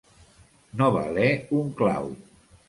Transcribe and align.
No 0.79 0.87
valer 0.95 1.27
un 1.59 1.71
clau. 1.83 2.11